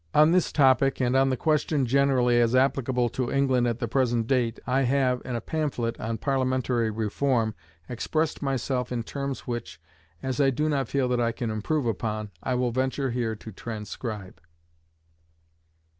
On 0.15 0.31
this 0.31 0.51
topic, 0.51 0.99
and 0.99 1.15
on 1.15 1.29
the 1.29 1.37
question 1.37 1.85
generally 1.85 2.39
as 2.41 2.55
applicable 2.55 3.07
to 3.09 3.29
England 3.31 3.67
at 3.67 3.77
the 3.77 3.87
present 3.87 4.25
date, 4.25 4.59
I 4.65 4.81
have, 4.81 5.21
in 5.23 5.35
a 5.35 5.41
pamphlet 5.41 5.99
on 5.99 6.17
Parliamentary 6.17 6.89
Reform, 6.89 7.53
expressed 7.87 8.41
myself 8.41 8.91
in 8.91 9.03
terms 9.03 9.41
which, 9.41 9.79
as 10.23 10.41
I 10.41 10.49
do 10.49 10.67
not 10.67 10.87
feel 10.87 11.07
that 11.09 11.21
I 11.21 11.31
can 11.31 11.51
improve 11.51 11.85
upon, 11.85 12.31
I 12.41 12.55
will 12.55 12.71
venture 12.71 13.11
here 13.11 13.35
to 13.35 13.51
transcribe. 13.51 14.41